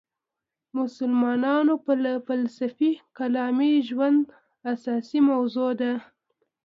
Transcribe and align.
مسلمانانو 0.77 1.73
فلسفي 2.27 2.91
کلامي 3.17 3.73
ژوند 3.87 4.21
اساسي 4.73 5.19
موضوع 5.29 5.71
ده. 5.81 5.93